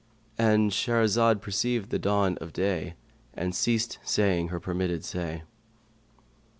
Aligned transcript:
"—And 0.39 0.71
Shahrazad 0.71 1.41
perceived 1.41 1.91
the 1.91 1.99
dawn 1.99 2.35
of 2.41 2.53
day 2.53 2.95
and 3.35 3.53
ceased 3.53 3.99
saying 4.03 4.47
her 4.47 4.59
permitted 4.59 5.05
say. 5.05 5.43